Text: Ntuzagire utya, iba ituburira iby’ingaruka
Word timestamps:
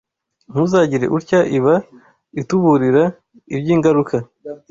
Ntuzagire 0.51 1.05
utya, 1.17 1.39
iba 1.57 1.75
ituburira 2.41 3.03
iby’ingaruka 3.55 4.15